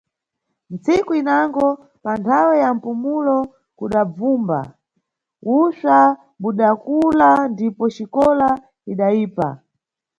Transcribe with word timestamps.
Ntsiku 0.73 1.11
inango, 1.21 1.65
panthawe 2.03 2.53
ya 2.63 2.69
mpumulo 2.77 3.37
kudabvumba; 3.77 4.59
usva 5.59 5.97
budakula 6.41 7.29
ndipo 7.53 7.83
xikola 7.95 8.49
idayipa. 8.91 9.47